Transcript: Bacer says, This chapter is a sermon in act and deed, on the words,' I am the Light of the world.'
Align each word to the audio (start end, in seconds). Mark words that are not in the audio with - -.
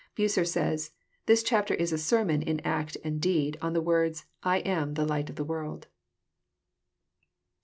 Bacer 0.17 0.45
says, 0.47 0.89
This 1.27 1.43
chapter 1.43 1.75
is 1.75 1.93
a 1.93 1.97
sermon 1.99 2.41
in 2.41 2.59
act 2.61 2.97
and 3.03 3.21
deed, 3.21 3.55
on 3.61 3.73
the 3.73 3.81
words,' 3.83 4.25
I 4.43 4.61
am 4.61 4.95
the 4.95 5.05
Light 5.05 5.29
of 5.29 5.35
the 5.35 5.43
world.' 5.45 5.85